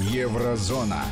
[0.00, 1.04] Еврозона.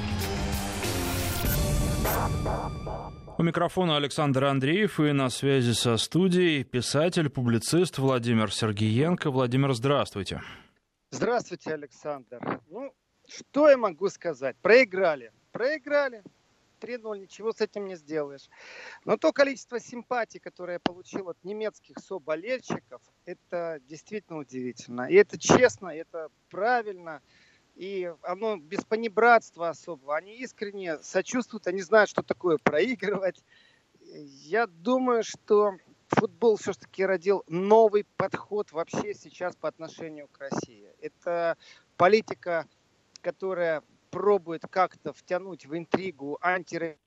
[3.36, 9.30] У микрофона Александр Андреев и на связи со студией писатель, публицист Владимир Сергеенко.
[9.30, 10.40] Владимир, здравствуйте.
[11.10, 12.60] Здравствуйте, Александр.
[12.70, 12.92] Ну,
[13.28, 14.56] что я могу сказать?
[14.62, 15.32] Проиграли.
[15.52, 16.22] Проиграли.
[16.80, 18.48] 3-0, ничего с этим не сделаешь.
[19.04, 25.02] Но то количество симпатий, которое я получил от немецких соболельщиков, это действительно удивительно.
[25.02, 27.20] И это честно, это правильно.
[27.78, 30.16] И оно без понебратства особо.
[30.16, 33.44] Они искренне сочувствуют, они знают, что такое проигрывать.
[34.00, 35.76] Я думаю, что
[36.08, 40.92] футбол все-таки родил новый подход вообще сейчас по отношению к России.
[41.00, 41.56] Это
[41.96, 42.66] политика,
[43.20, 46.98] которая пробует как-то втянуть в интригу анти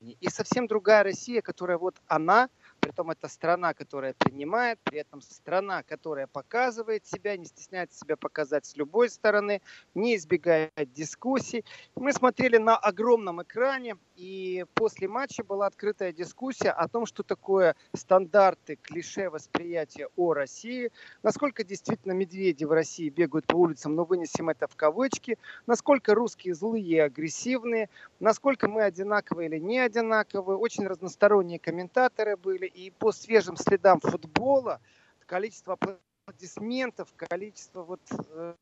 [0.00, 2.50] и совсем другая Россия, которая вот она
[2.88, 8.64] Притом это страна, которая принимает, при этом страна, которая показывает себя, не стесняется себя показать
[8.64, 9.60] с любой стороны,
[9.94, 11.66] не избегает дискуссий.
[11.96, 17.76] Мы смотрели на огромном экране, и после матча была открытая дискуссия о том, что такое
[17.94, 20.90] стандарты, клише восприятия о России,
[21.22, 26.54] насколько действительно медведи в России бегают по улицам, но вынесем это в кавычки, насколько русские
[26.54, 30.58] злые и агрессивные, насколько мы одинаковые или не одинаковые.
[30.58, 34.80] Очень разносторонние комментаторы были, и по свежим следам футбола
[35.26, 35.78] количество
[36.26, 38.54] аплодисментов, количество вот э,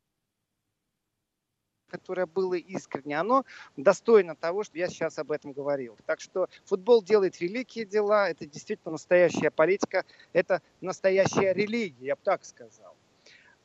[1.89, 3.45] которое было искренне, оно
[3.77, 5.97] достойно того, что я сейчас об этом говорил.
[6.07, 12.23] Так что футбол делает великие дела, это действительно настоящая политика, это настоящая религия, я бы
[12.23, 12.97] так сказал.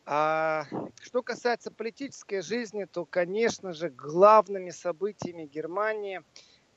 [0.06, 0.66] А
[1.02, 6.22] что касается политической жизни, то, конечно же, главными событиями Германии–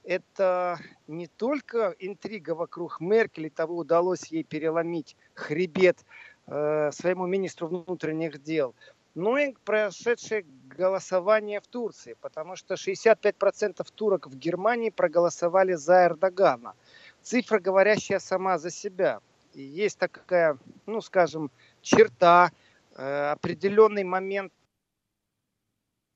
[0.05, 6.05] это не только интрига вокруг Меркель и того, удалось ей переломить хребет
[6.47, 8.75] э, своему министру внутренних дел,
[9.15, 10.45] но и прошедшее
[10.77, 16.75] голосование в Турции, потому что 65% турок в Германии проголосовали за Эрдогана.
[17.23, 19.21] Цифра, говорящая сама за себя.
[19.55, 21.51] И есть такая, ну, скажем,
[21.81, 22.51] черта,
[22.97, 24.53] э, определенный момент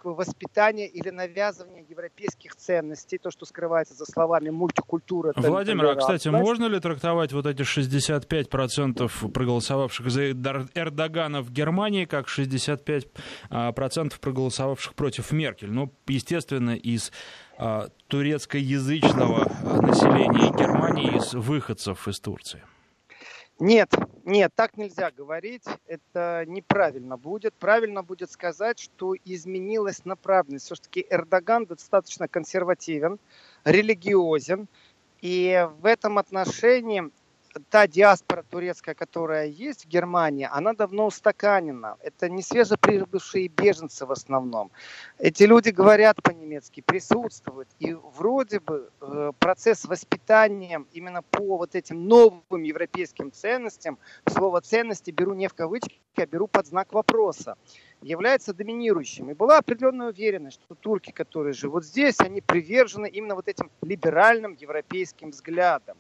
[0.05, 5.33] воспитания или навязывания европейских ценностей, то, что скрывается за словами мультикультура.
[5.37, 12.27] Владимир, а, кстати, можно ли трактовать вот эти 65% проголосовавших за Эрдогана в Германии как
[12.29, 13.07] 65%
[13.51, 15.71] а, проголосовавших против Меркель?
[15.71, 17.13] Ну, естественно, из
[17.59, 19.51] а, турецкоязычного
[19.83, 22.63] населения Германии, из выходцев из Турции.
[23.61, 23.93] Нет,
[24.25, 25.65] нет, так нельзя говорить.
[25.87, 27.55] Это неправильно будет.
[27.55, 30.67] Правильно будет сказать, что изменилась направленность.
[30.67, 33.19] Все-таки Эрдоган достаточно консервативен,
[33.65, 34.69] религиозен.
[35.21, 37.11] И в этом отношении
[37.71, 41.97] та диаспора турецкая, которая есть в Германии, она давно устаканена.
[42.01, 44.71] Это не свежеприбывшие беженцы в основном.
[45.19, 47.69] Эти люди говорят по-немецки, присутствуют.
[47.79, 53.99] И вроде бы э, процесс воспитания именно по вот этим новым европейским ценностям,
[54.29, 57.57] слово ценности беру не в кавычки, а беру под знак вопроса
[58.03, 59.31] является доминирующим.
[59.31, 64.57] И была определенная уверенность, что турки, которые живут здесь, они привержены именно вот этим либеральным
[64.59, 65.97] европейским взглядам.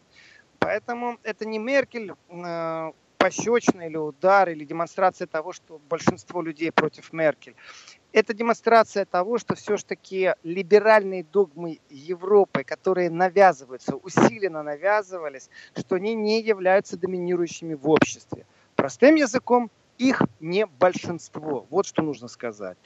[0.68, 7.10] Поэтому это не Меркель э, пощечина или удар, или демонстрация того, что большинство людей против
[7.14, 7.54] Меркель.
[8.12, 16.42] Это демонстрация того, что все-таки либеральные догмы Европы, которые навязываются, усиленно навязывались, что они не
[16.42, 18.44] являются доминирующими в обществе.
[18.76, 21.66] Простым языком, их не большинство.
[21.70, 22.76] Вот что нужно сказать.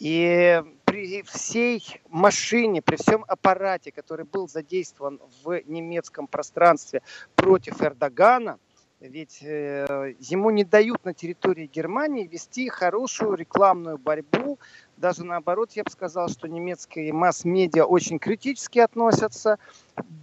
[0.00, 7.00] И при всей машине, при всем аппарате, который был задействован в немецком пространстве
[7.36, 8.58] против Эрдогана,
[9.00, 14.58] ведь э, ему не дают на территории Германии вести хорошую рекламную борьбу.
[14.98, 19.58] Даже наоборот, я бы сказал, что немецкие масс-медиа очень критически относятся.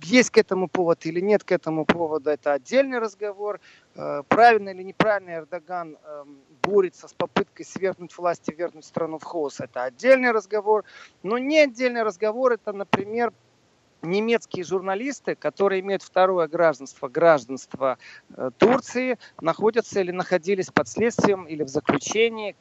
[0.03, 3.59] Есть к этому повод или нет к этому поводу, это отдельный разговор.
[3.95, 6.25] Э, правильно или неправильно Эрдоган э,
[6.61, 10.85] борется с попыткой свергнуть власть и вернуть страну в хаос, это отдельный разговор.
[11.23, 13.33] Но не отдельный разговор, это, например,
[14.01, 17.97] немецкие журналисты, которые имеют второе гражданство, гражданство
[18.35, 22.55] э, Турции, находятся или находились под следствием или в заключении.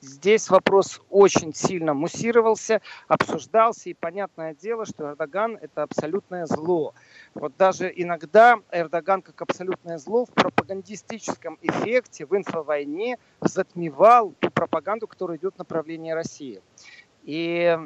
[0.00, 6.92] Здесь вопрос очень сильно муссировался, обсуждался, и понятное дело, что Эрдоган– это абсолютное зло.
[7.34, 15.06] Вот даже иногда Эрдоган как абсолютное зло в пропагандистическом эффекте, в инфовойне затмевал ту пропаганду,
[15.06, 16.60] которая идет в направлении России.
[17.22, 17.78] И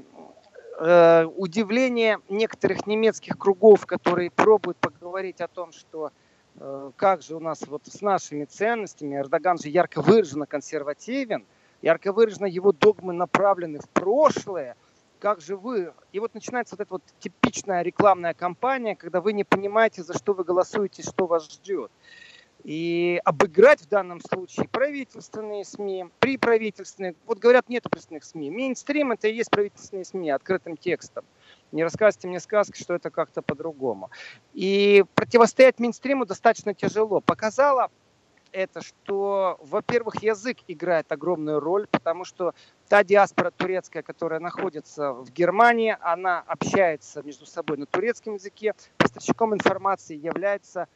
[0.78, 6.10] э, удивление некоторых немецких кругов, которые пробуют поговорить о том, что
[6.56, 11.46] э, как же у нас вот с нашими ценностями, Эрдоган же ярко выраженно консервативен,
[11.82, 14.76] ярко выражено его догмы направлены в прошлое,
[15.18, 15.92] как же вы...
[16.12, 20.34] И вот начинается вот эта вот типичная рекламная кампания, когда вы не понимаете, за что
[20.34, 21.90] вы голосуете, что вас ждет.
[22.64, 28.50] И обыграть в данном случае правительственные СМИ, при правительственных, вот говорят, нет правительственных СМИ.
[28.50, 31.24] Мейнстрим это и есть правительственные СМИ открытым текстом.
[31.72, 34.10] Не рассказывайте мне сказки, что это как-то по-другому.
[34.52, 37.20] И противостоять мейнстриму достаточно тяжело.
[37.20, 37.90] Показала
[38.52, 42.54] это, что, во-первых, язык играет огромную роль, потому что
[42.88, 48.74] та диаспора турецкая, которая находится в Германии, она общается между собой на турецком языке.
[48.96, 50.88] Поставщиком информации является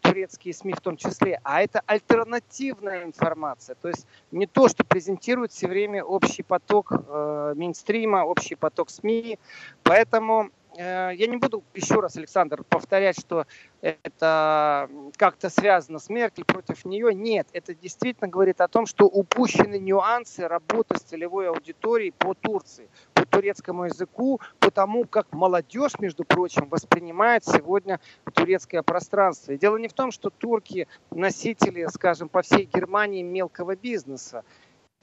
[0.00, 3.76] турецкие СМИ в том числе, а это альтернативная информация.
[3.76, 9.38] То есть не то, что презентирует все время общий поток э, мейнстрима, общий поток СМИ.
[9.82, 13.46] Поэтому Э, я не буду еще раз, Александр, повторять, что
[13.80, 17.14] это как-то связано с Меркель против нее.
[17.14, 22.88] Нет, это действительно говорит о том, что упущены нюансы работы с целевой аудиторией по Турции,
[23.36, 28.00] турецкому языку, по тому, как молодежь, между прочим, воспринимает сегодня
[28.32, 29.52] турецкое пространство.
[29.52, 34.42] И дело не в том, что турки носители, скажем, по всей Германии мелкого бизнеса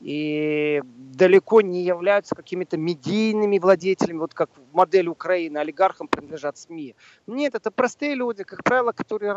[0.01, 6.95] и далеко не являются какими-то медийными владельцами, вот как модель Украины, олигархам принадлежат СМИ.
[7.27, 9.33] Нет, это простые люди, как правило, которые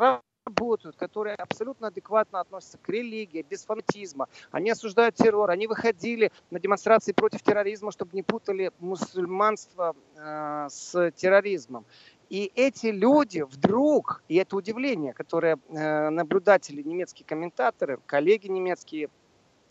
[0.46, 4.28] работают, которые абсолютно адекватно относятся к религии, без фанатизма.
[4.50, 11.10] Они осуждают террор, они выходили на демонстрации против терроризма, чтобы не путали мусульманство э, с
[11.12, 11.84] терроризмом.
[12.28, 19.08] И эти люди вдруг, и это удивление, которое э, наблюдатели, немецкие комментаторы, коллеги немецкие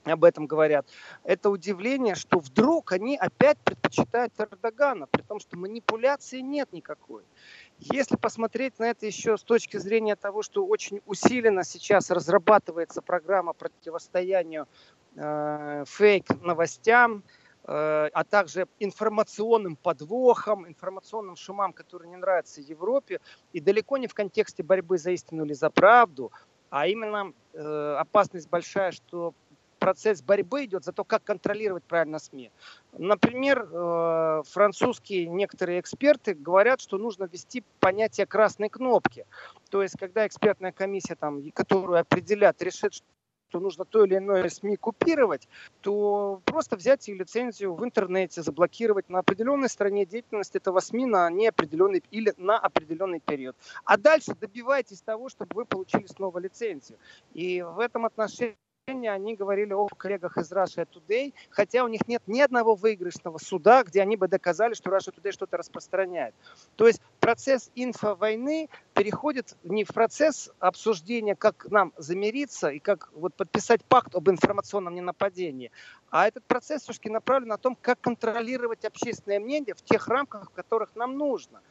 [0.05, 0.87] об этом говорят,
[1.23, 7.23] это удивление, что вдруг они опять предпочитают Эрдогана, при том, что манипуляции нет никакой.
[7.79, 13.53] Если посмотреть на это еще с точки зрения того, что очень усиленно сейчас разрабатывается программа
[13.53, 14.65] противостояния
[15.15, 17.23] э, фейк-новостям,
[17.63, 23.19] э, а также информационным подвохам, информационным шумам, которые не нравятся Европе,
[23.51, 26.31] и далеко не в контексте борьбы за истину или за правду,
[26.69, 29.33] а именно э, опасность большая, что
[29.85, 32.49] процесс борьбы идет за то, как контролировать правильно СМИ.
[32.93, 39.27] Например, э, французские некоторые эксперты говорят, что нужно ввести понятие красной кнопки.
[39.69, 44.75] То есть, когда экспертная комиссия, там, которую определят, решит, что нужно то или иное СМИ
[44.77, 45.47] купировать,
[45.81, 51.29] то просто взять ее лицензию в интернете, заблокировать на определенной стороне деятельности этого СМИ на
[51.29, 53.55] неопределенный или на определенный период.
[53.83, 56.97] А дальше добивайтесь того, чтобы вы получили снова лицензию.
[57.35, 62.21] И в этом отношении они говорили о коллегах из Russia Today, хотя у них нет
[62.27, 66.35] ни одного выигрышного суда, где они бы доказали, что Russia Today что-то распространяет.
[66.75, 73.33] То есть процесс инфовойны переходит не в процесс обсуждения, как нам замириться и как вот
[73.33, 75.71] подписать пакт об информационном ненападении,
[76.11, 80.53] а этот процесс все-таки направлен на том, как контролировать общественное мнение в тех рамках, в
[80.53, 81.61] которых нам нужно.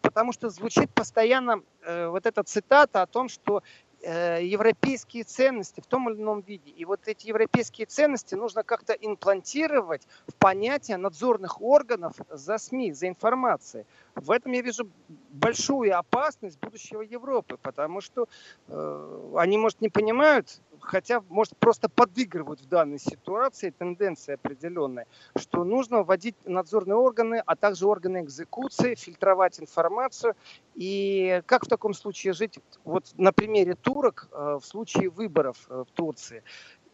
[0.00, 3.62] Потому что звучит постоянно э, вот эта цитата о том, что
[4.02, 6.70] европейские ценности в том или ином виде.
[6.70, 13.08] И вот эти европейские ценности нужно как-то имплантировать в понятие надзорных органов за СМИ, за
[13.08, 13.84] информацией.
[14.14, 14.88] В этом я вижу
[15.30, 18.28] большую опасность будущего Европы, потому что
[18.68, 25.64] э, они, может, не понимают, хотя, может, просто подыгрывают в данной ситуации, тенденция определенная, что
[25.64, 30.34] нужно вводить надзорные органы, а также органы экзекуции, фильтровать информацию.
[30.74, 32.58] И как в таком случае жить?
[32.84, 36.42] Вот на примере турок э, в случае выборов э, в Турции.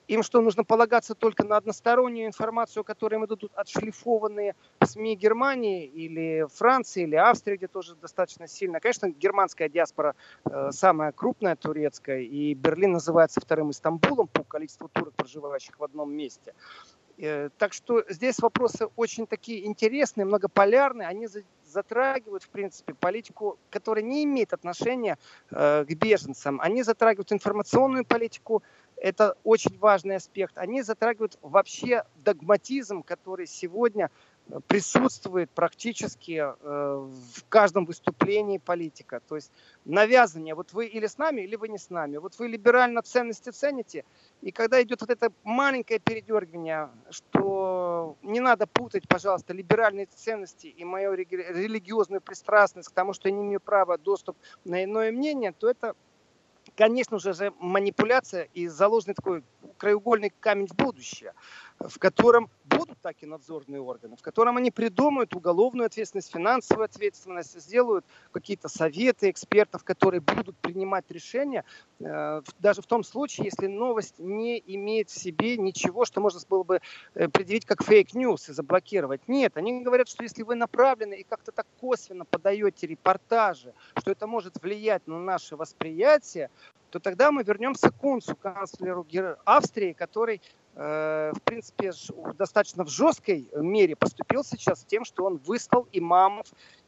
[0.09, 6.47] Им что, нужно полагаться только на одностороннюю информацию, которой им идут отшлифованные СМИ Германии или
[6.53, 8.81] Франции или Австрии, где тоже достаточно сильно.
[8.81, 15.15] Конечно, германская диаспора э, самая крупная турецкая, и Берлин называется вторым Истамбулом по количеству турок,
[15.15, 16.55] проживающих в одном месте.
[17.17, 21.09] Э, так что здесь вопросы очень такие интересные, многополярные.
[21.09, 21.29] Они
[21.75, 25.19] затрагивают, в принципе, политику, которая не имеет отношения
[25.51, 26.61] э, к беженцам.
[26.61, 28.63] Они затрагивают информационную политику,
[28.97, 30.57] это очень важный аспект.
[30.57, 34.11] Они затрагивают вообще догматизм, который сегодня
[34.67, 39.21] присутствует практически э, в каждом выступлении политика.
[39.27, 39.51] То есть
[39.85, 42.19] навязывание, вот вы или с нами, или вы не с нами.
[42.19, 44.05] Вот вы либерально ценности цените,
[44.43, 50.85] и когда идет вот это маленькое передергивание, что не надо путать, пожалуйста, либеральные ценности и
[50.85, 55.71] мою религиозную пристрастность к тому, что я не имею права доступ на иное мнение, то
[55.71, 55.95] это
[56.77, 59.45] конечно же, манипуляция и заложенный такой
[59.77, 61.35] краеугольный камень в будущее,
[61.79, 67.61] в котором будут так и надзорные органы, в котором они придумают уголовную ответственность, финансовую ответственность,
[67.61, 71.65] сделают какие-то советы экспертов, которые будут принимать решения,
[72.01, 76.63] э, даже в том случае, если новость не имеет в себе ничего, что можно было
[76.63, 76.81] бы
[77.15, 79.21] э, предъявить как fake news и заблокировать.
[79.29, 84.27] Нет, они говорят, что если вы направлены и как-то так косвенно подаете репортажи, что это
[84.27, 86.51] может влиять на наше восприятие,
[86.95, 89.05] то тогда мы вернемся к Курцу, канцлеру
[89.45, 90.41] Австрии, который
[90.77, 91.93] Э, в принципе,
[92.37, 96.47] достаточно в жесткой мере поступил сейчас тем, что он выслал имамов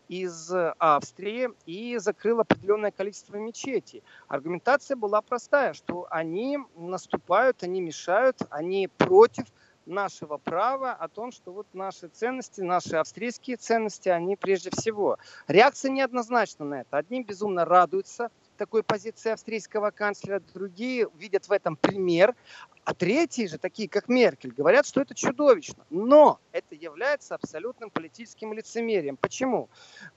[0.08, 4.02] из Австрии и закрыл определенное количество мечетей.
[4.28, 9.46] Аргументация была простая, что они наступают, они мешают, они против
[9.84, 15.18] нашего права о том, что вот наши ценности, наши австрийские ценности, они прежде всего.
[15.46, 16.96] Реакция неоднозначна на это.
[16.98, 22.34] Одни безумно радуются такой позиции австрийского канцлера, другие видят в этом пример,
[22.86, 25.84] а третьи же, такие как Меркель, говорят, что это чудовищно.
[25.90, 29.16] Но это является абсолютным политическим лицемерием.
[29.16, 29.68] Почему?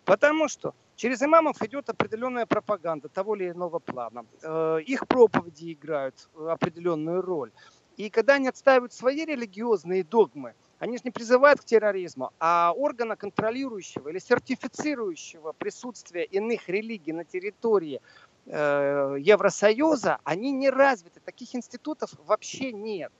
[0.06, 4.24] Потому что через имамов идет определенная пропаганда того или иного плана.
[4.44, 7.52] Э, их проповеди играют определенную роль.
[7.98, 13.16] И когда они отстаивают свои религиозные догмы, они же не призывают к терроризму, а органа
[13.18, 21.20] контролирующего или сертифицирующего присутствие иных религий на территории Э, Евросоюза, они не развиты.
[21.20, 23.12] Таких институтов вообще нет.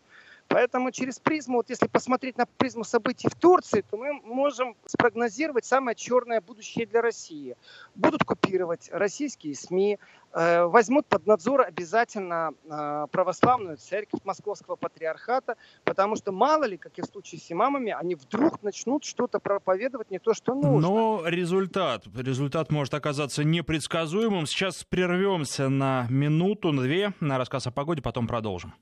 [0.50, 5.64] Поэтому через призму, вот если посмотреть на призму событий в Турции, то мы можем спрогнозировать
[5.64, 7.56] самое черное будущее для России.
[7.94, 10.00] Будут купировать российские СМИ,
[10.34, 16.98] э, возьмут под надзор обязательно э, православную церковь Московского патриархата, потому что мало ли, как
[16.98, 20.90] и в случае с имамами, они вдруг начнут что-то проповедовать не то, что нужно.
[20.90, 24.48] Но результат, результат может оказаться непредсказуемым.
[24.48, 28.74] Сейчас прервемся на минуту, на две, на рассказ о погоде, потом продолжим.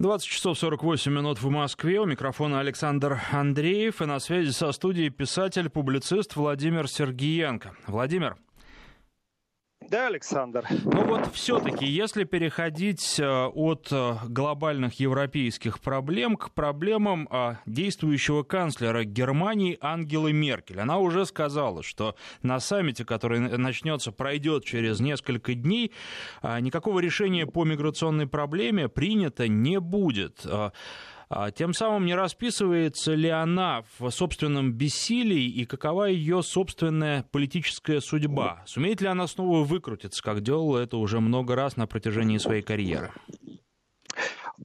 [0.00, 2.00] 20 часов 48 минут в Москве.
[2.00, 4.02] У микрофона Александр Андреев.
[4.02, 7.76] И на связи со студией писатель-публицист Владимир Сергиенко.
[7.86, 8.36] Владимир,
[9.88, 10.66] да, Александр.
[10.84, 18.42] Ну вот все-таки, если переходить э, от э, глобальных европейских проблем к проблемам э, действующего
[18.42, 20.80] канцлера Германии Ангелы Меркель.
[20.80, 25.92] Она уже сказала, что на саммите, который начнется, пройдет через несколько дней,
[26.42, 30.46] никакого решения по миграционной проблеме принято не будет.
[31.28, 38.00] А тем самым не расписывается ли она в собственном бессилии и какова ее собственная политическая
[38.00, 38.62] судьба?
[38.66, 43.12] Сумеет ли она снова выкрутиться, как делала это уже много раз на протяжении своей карьеры?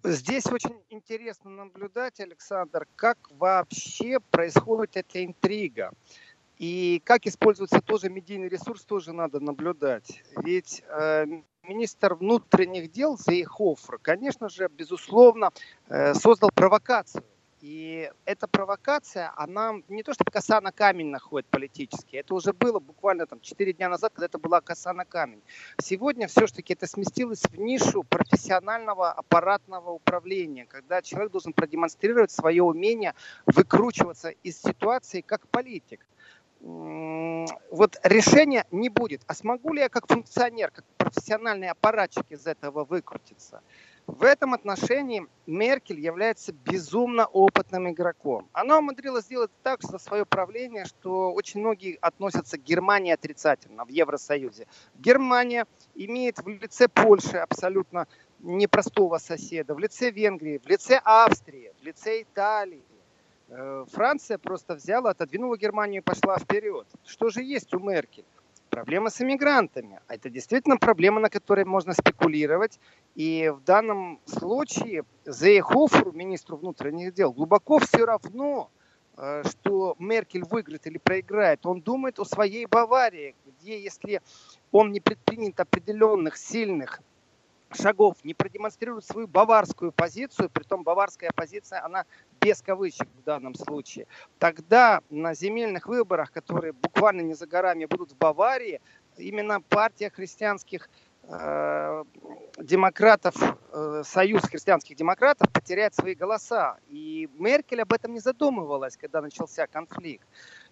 [0.04, 5.92] Здесь очень интересно наблюдать, Александр, как вообще происходит эта интрига.
[6.58, 10.24] И как используется тоже медийный ресурс, тоже надо наблюдать.
[10.44, 11.26] Ведь э,
[11.70, 15.52] министр внутренних дел Зейхофер, конечно же, безусловно,
[15.88, 17.24] э, создал провокацию.
[17.62, 22.80] И эта провокация, она не то чтобы коса на камень находит политически, это уже было
[22.80, 25.42] буквально там 4 дня назад, когда это была коса на камень.
[25.82, 33.14] Сегодня все-таки это сместилось в нишу профессионального аппаратного управления, когда человек должен продемонстрировать свое умение
[33.46, 36.06] выкручиваться из ситуации как политик
[36.62, 39.22] вот решения не будет.
[39.28, 43.62] А смогу ли я как функционер, как профессиональный аппаратчик из этого выкрутиться?
[44.08, 48.50] В этом отношении Меркель является безумно опытным игроком.
[48.54, 53.90] Она умудрилась сделать так за свое правление, что очень многие относятся к Германии отрицательно в
[53.90, 54.66] Евросоюзе.
[54.96, 58.08] Германия имеет в лице Польши абсолютно
[58.40, 62.82] непростого соседа, в лице Венгрии, в лице Австрии, в лице Италии,
[63.50, 66.88] Франция просто взяла, отодвинула Германию и пошла вперед.
[67.06, 68.26] Что же есть у Меркель?
[68.70, 70.00] Проблема с иммигрантами.
[70.08, 72.80] Это действительно проблема, на которой можно спекулировать.
[73.16, 78.70] И в данном случае Зейхоферу, министру внутренних дел, глубоко все равно,
[79.18, 81.66] э, что Меркель выиграет или проиграет.
[81.66, 84.22] Он думает о своей Баварии, где если
[84.72, 87.02] он не предпринят определенных сильных
[87.74, 92.06] шагов, не продемонстрирует свою баварскую позицию, при том баварская позиция, она
[92.42, 98.12] без кавычек в данном случае, тогда на земельных выборах, которые буквально не за горами будут
[98.12, 98.82] в Баварии,
[99.18, 100.90] именно партия христианских
[101.24, 102.04] э,
[102.58, 103.36] демократов,
[103.72, 106.78] э, союз христианских демократов потеряет свои голоса.
[106.88, 110.28] И Меркель об этом не задумывалась, когда начался конфликт.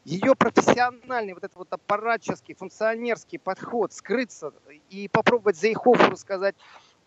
[0.05, 4.53] Ее профессиональный вот этот вот аппаратческий, функционерский подход, скрыться
[4.89, 6.55] и попробовать Зейхоферу сказать,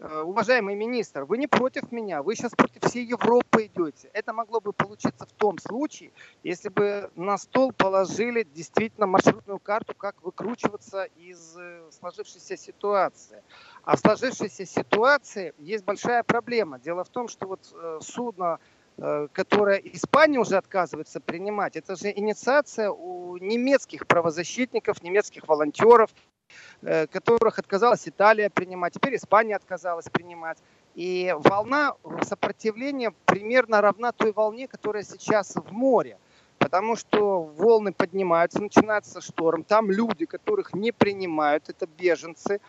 [0.03, 4.11] Э, уважаемый министр, вы не против меня, вы сейчас против всей Европы идете.
[4.13, 6.13] Это могло бы получиться в том случае,
[6.43, 13.43] если бы на стол положили действительно маршрутную карту, как выкручиваться из э, сложившейся ситуации.
[13.85, 16.79] А в сложившейся ситуации есть большая проблема.
[16.79, 18.59] Дело в том, что вот э, судно
[18.99, 26.11] э, которое Испания уже отказывается принимать, это же инициация у немецких правозащитников, немецких волонтеров,
[26.81, 30.59] которых отказалась Италия принимать, теперь Испания отказалась принимать.
[31.01, 36.19] И волна сопротивления примерно равна той волне, которая сейчас в море.
[36.59, 39.65] Потому что волны поднимаются, начинается шторм.
[39.65, 42.61] Там люди, которых не принимают, это беженцы.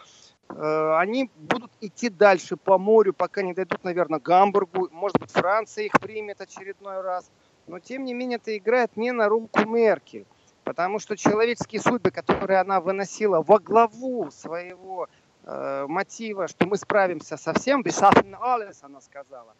[0.47, 4.87] Э, они будут идти дальше по морю, пока не дойдут, наверное, Гамбургу.
[4.91, 7.29] Может быть, Франция их примет очередной раз.
[7.67, 10.25] Но, тем не менее, это играет не на руку Меркель.
[10.63, 15.09] Потому что человеческие судьбы, которые она выносила во главу своего
[15.51, 17.81] э, мотива, что мы справимся со всем,
[18.41, 19.53] alles, она сказала,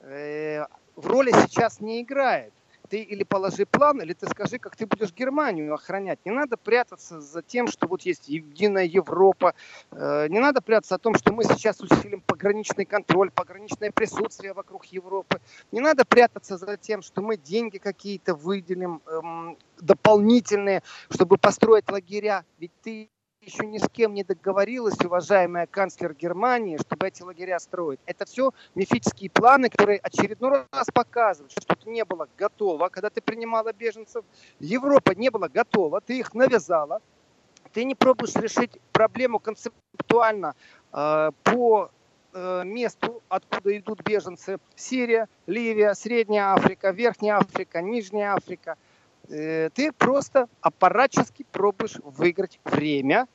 [0.00, 0.64] э,
[0.96, 2.52] в роли сейчас не играет
[2.90, 6.18] ты или положи план, или ты скажи, как ты будешь Германию охранять.
[6.24, 9.54] Не надо прятаться за тем, что вот есть единая Европа.
[9.92, 14.86] Э, не надо прятаться о том, что мы сейчас усилим пограничный контроль, пограничное присутствие вокруг
[14.86, 15.40] Европы.
[15.70, 22.44] Не надо прятаться за тем, что мы деньги какие-то выделим эм, дополнительные, чтобы построить лагеря.
[22.58, 23.08] Ведь ты
[23.42, 27.98] еще ни с кем не договорилась, уважаемая канцлер Германии, чтобы эти лагеря строить.
[28.04, 32.88] Это все мифические планы, которые очередной раз показывают, что что-то не было готово.
[32.88, 34.24] Когда ты принимала беженцев,
[34.58, 37.00] Европа не была готова, ты их навязала.
[37.72, 40.54] Ты не пробуешь решить проблему концептуально
[40.92, 41.90] э, по
[42.32, 44.58] э, месту, откуда идут беженцы.
[44.74, 48.76] Сирия, Ливия, Средняя Африка, Верхняя Африка, Нижняя Африка–
[49.30, 53.26] ты просто аппаратчески пробуешь выиграть время,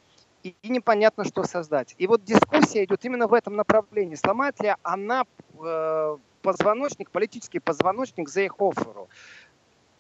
[0.46, 1.96] и, и непонятно, что создать.
[1.98, 4.16] И вот дискуссия идет именно в этом направлении.
[4.16, 5.24] Сломает ли она
[5.60, 9.10] э, позвоночник, политический позвоночник Зейхоферу?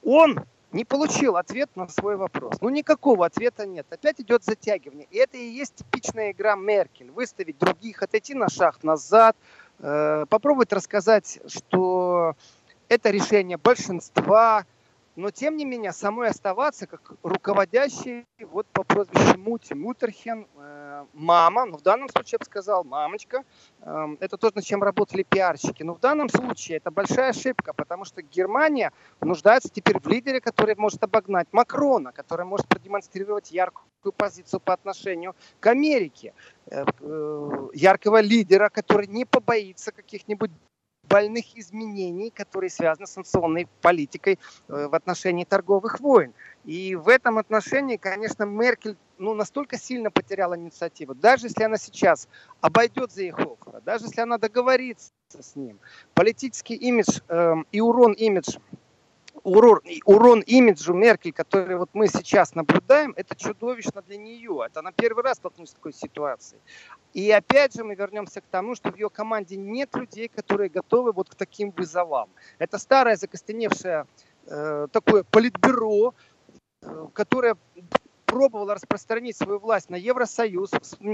[0.03, 2.57] Он не получил ответ на свой вопрос.
[2.61, 3.87] Ну, никакого ответа нет.
[3.89, 5.07] Опять идет затягивание.
[5.09, 7.09] И это и есть типичная игра Меркель.
[7.09, 9.35] Выставить других, отойти на шаг назад,
[9.79, 12.35] э, попробовать рассказать, что
[12.87, 14.65] это решение большинства,
[15.15, 21.65] но тем не менее самой оставаться как руководящий вот по прозвищу Мути Мутерхен, э, мама,
[21.65, 23.43] ну в данном случае я бы сказал мамочка,
[23.81, 28.05] э, это то, над чем работали пиарщики, но в данном случае это большая ошибка, потому
[28.05, 28.91] что Германия
[29.21, 33.85] нуждается теперь в лидере, который может обогнать Макрона, который может продемонстрировать яркую
[34.17, 36.33] позицию по отношению к Америке,
[36.67, 40.51] э, э яркого лидера, который не побоится каких-нибудь
[41.09, 46.33] больных изменений, которые связаны с санкционной политикой э, в отношении торговых войн.
[46.65, 51.15] И в этом отношении, конечно, Меркель ну, настолько сильно потеряла инициативу.
[51.15, 52.27] Даже если она сейчас
[52.61, 55.79] обойдет Зейхофера, даже если она договорится с ним,
[56.13, 58.57] политический имидж э, и урон имидж
[59.45, 64.63] урон, урон имиджу Меркель, который вот мы сейчас наблюдаем, это чудовищно для нее.
[64.65, 66.61] Это она первый раз столкнулась с такой ситуацией.
[67.13, 71.11] И опять же мы вернемся к тому, что в ее команде нет людей, которые готовы
[71.11, 72.29] вот к таким вызовам.
[72.57, 74.07] Это старое закостеневшее
[74.47, 76.15] э, такое политбюро,
[76.81, 77.55] э, которое
[78.35, 80.71] пробовала распространить свою власть на Евросоюз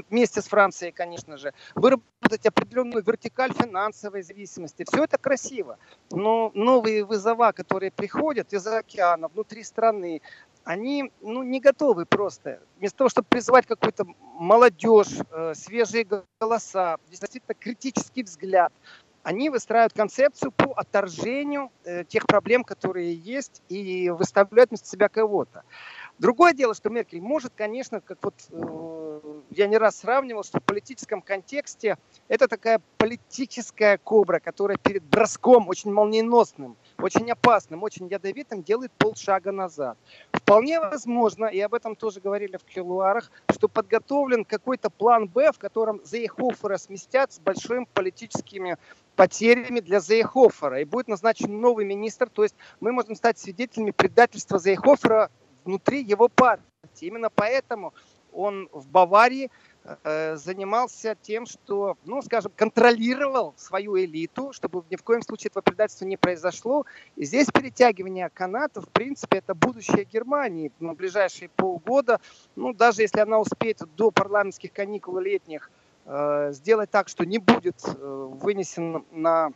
[0.10, 4.86] вместе с Францией, конечно же, выработать определенную вертикаль финансовой зависимости.
[4.92, 5.78] Все это красиво,
[6.10, 10.24] но новые вызова, которые приходят из океана, внутри страны,
[10.64, 12.60] они ну, не готовы просто.
[12.80, 14.06] Вместо того, чтобы призвать какую-то
[14.40, 16.08] молодежь, э, свежие
[16.40, 18.74] голоса, действительно критический взгляд,
[19.24, 25.64] они выстраивают концепцию по отторжению э, тех проблем, которые есть, и выставляют вместо себя кого-то.
[26.22, 30.64] Другое дело, что Меркель может, конечно, как вот э, я не раз сравнивал, что в
[30.64, 38.62] политическом контексте это такая политическая кобра, которая перед броском очень молниеносным, очень опасным, очень ядовитым
[38.62, 39.98] делает полшага назад.
[40.32, 45.58] Вполне возможно, и об этом тоже говорили в Келуарах, что подготовлен какой-то план Б, в
[45.58, 48.78] котором Зейхофера сместят с большими политическими
[49.16, 50.82] потерями для Зейхофера.
[50.82, 52.30] И будет назначен новый министр.
[52.30, 55.32] То есть мы можем стать свидетелями предательства Зейхофера
[55.66, 56.66] внутри его партии.
[57.00, 57.94] Именно поэтому
[58.34, 59.50] он в Баварии
[59.84, 65.62] э, занимался тем, что, ну, скажем, контролировал свою элиту, чтобы ни в коем случае этого
[65.62, 66.86] предательства не произошло.
[67.16, 72.20] И здесь перетягивание каната, в принципе, это будущее Германии на ближайшие полгода.
[72.56, 75.72] Ну, даже если она успеет до парламентских каникул летних
[76.06, 79.52] э, сделать так, что не будет э, вынесен на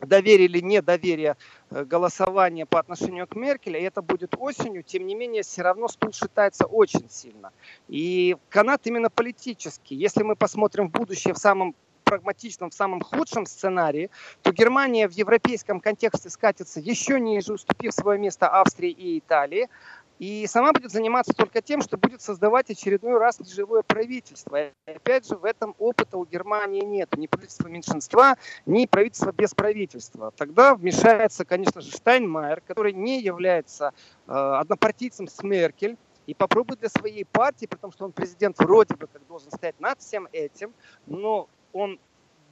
[0.00, 1.36] доверие или недоверие
[1.70, 5.88] э, голосования по отношению к Меркель, и это будет осенью, тем не менее, все равно
[5.88, 7.52] стул шатается очень сильно.
[7.88, 9.94] И канат именно политический.
[9.94, 11.74] Если мы посмотрим в будущее в самом
[12.10, 14.10] прагматичном, в самом худшем сценарии,
[14.42, 19.68] то Германия в европейском контексте скатится еще ниже, уступив свое место Австрии и Италии.
[20.20, 24.68] И сама будет заниматься только тем, что будет создавать очередной раз неживое правительство.
[24.68, 27.16] И опять же, в этом опыта у Германии нет.
[27.16, 30.30] Ни правительства меньшинства, ни правительства без правительства.
[30.36, 33.94] Тогда вмешается, конечно же, Штайнмайер, который не является
[34.26, 39.06] э, однопартийцем с Меркель, и попробует для своей партии, потому что он президент вроде бы
[39.06, 40.74] как должен стоять над всем этим,
[41.06, 41.98] но он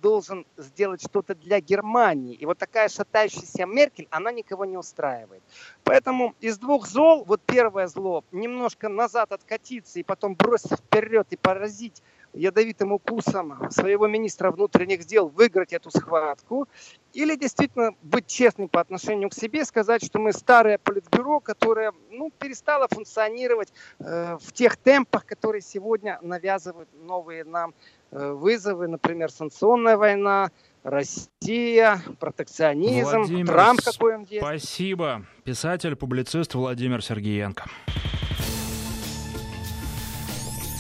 [0.01, 2.35] должен сделать что-то для Германии.
[2.35, 5.43] И вот такая шатающаяся Меркель, она никого не устраивает.
[5.85, 11.37] Поэтому из двух зол, вот первое зло, немножко назад откатиться и потом бросить вперед и
[11.37, 16.69] поразить ядовитым укусом своего министра внутренних дел выиграть эту схватку,
[17.15, 22.31] или действительно быть честным по отношению к себе, сказать, что мы старое политбюро, которое ну,
[22.39, 27.75] перестало функционировать э, в тех темпах, которые сегодня навязывают новые нам
[28.11, 30.51] вызовы, например, санкционная война,
[30.83, 34.45] Россия, протекционизм, Владимир, Трамп какой он есть.
[34.45, 35.27] Спасибо.
[35.45, 37.65] Писатель, публицист Владимир Сергеенко.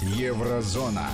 [0.02, 1.08] Еврозона.